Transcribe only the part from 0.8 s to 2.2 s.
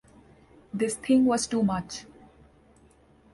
thing was too much.